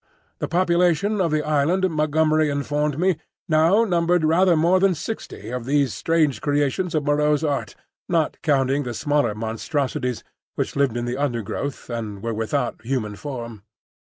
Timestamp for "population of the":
0.47-1.43